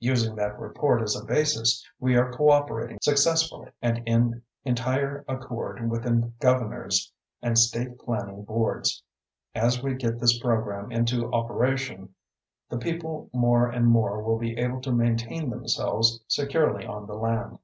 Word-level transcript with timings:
Using 0.00 0.34
that 0.36 0.60
report 0.60 1.00
as 1.00 1.16
a 1.16 1.24
basis 1.24 1.82
we 1.98 2.14
are 2.14 2.30
cooperating 2.30 2.98
successfully 3.00 3.70
and 3.80 4.02
in 4.06 4.42
entire 4.62 5.24
accord 5.26 5.88
with 5.90 6.02
the 6.02 6.30
governors 6.40 7.10
and 7.40 7.58
state 7.58 7.98
planning 7.98 8.44
boards. 8.44 9.02
As 9.54 9.82
we 9.82 9.94
get 9.94 10.18
this 10.20 10.38
program 10.38 10.92
into 10.92 11.32
operation 11.32 12.14
the 12.68 12.76
people 12.76 13.30
more 13.32 13.66
and 13.66 13.86
more 13.86 14.22
will 14.22 14.36
be 14.38 14.58
able 14.58 14.82
to 14.82 14.92
maintain 14.92 15.48
themselves 15.48 16.20
securely 16.28 16.84
on 16.84 17.06
the 17.06 17.14
land. 17.16 17.56